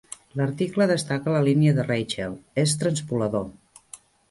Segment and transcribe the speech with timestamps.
[0.39, 3.49] L'article destaca la línia de Rachel "És transpolador!".